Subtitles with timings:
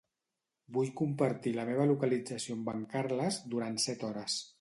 [0.77, 4.39] Vull compartir la meva localització amb en Carles durant set hores.